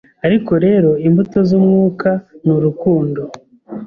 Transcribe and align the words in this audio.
Ariko 0.27 0.51
rero 0.65 0.91
imbuto 1.07 1.37
z'Umwuka 1.47 2.09
ni 2.43 2.51
urukundo, 2.55 3.21